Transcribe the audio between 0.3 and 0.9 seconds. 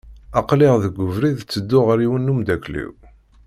Aqlih